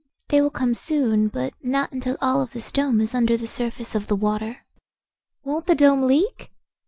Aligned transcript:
"They 0.29 0.41
will 0.41 0.49
come 0.49 0.73
soon, 0.73 1.27
but 1.27 1.53
not 1.61 1.91
until 1.91 2.17
all 2.23 2.41
of 2.41 2.53
this 2.53 2.71
dome 2.71 3.01
is 3.01 3.13
under 3.13 3.37
the 3.37 3.45
surface 3.45 3.93
of 3.93 4.07
the 4.07 4.15
water." 4.15 4.65
"Won't 5.43 5.67
the 5.67 5.75
dome 5.75 6.07
leak?" 6.07 6.51